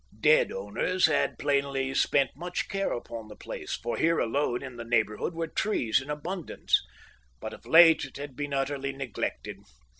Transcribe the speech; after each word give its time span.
Dead 0.19 0.51
owners 0.51 1.05
had 1.05 1.37
plainly 1.37 1.93
spent 1.93 2.31
much 2.35 2.67
care 2.69 2.91
upon 2.91 3.27
the 3.27 3.35
place, 3.35 3.75
for 3.75 3.97
here 3.97 4.17
alone 4.19 4.63
in 4.63 4.75
the 4.75 4.83
neighbourhood 4.83 5.35
were 5.35 5.45
trees 5.45 6.01
in 6.01 6.09
abundance; 6.09 6.81
but 7.39 7.53
of 7.53 7.67
late 7.67 8.03
it 8.03 8.17
had 8.17 8.35
been 8.35 8.51
utterly 8.51 8.91
neglected. 8.91 9.59